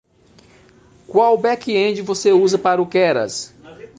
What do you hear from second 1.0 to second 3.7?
Qual backend você usa para o Keras?